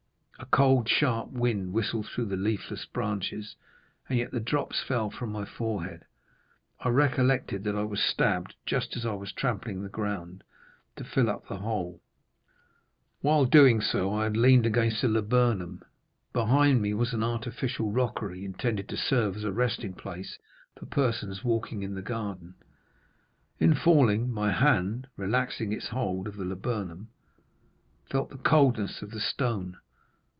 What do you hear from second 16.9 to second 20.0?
was an artificial rockery, intended to serve as a resting